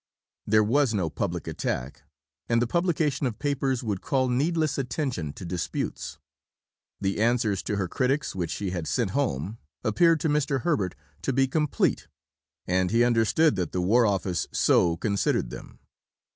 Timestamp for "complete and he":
11.47-13.03